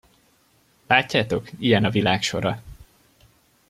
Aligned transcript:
Látjátok, 0.87 1.49
ilyen 1.59 1.85
a 1.85 1.89
világ 1.89 2.21
sora! 2.23 2.61